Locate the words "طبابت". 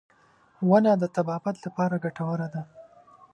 1.15-1.55